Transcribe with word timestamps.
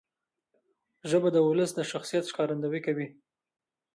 ژبه 1.09 1.29
د 1.33 1.37
ولس 1.47 1.71
د 1.75 1.79
شخصیت 1.91 2.25
ښکارندویي 2.31 2.81
کوي. 2.87 3.07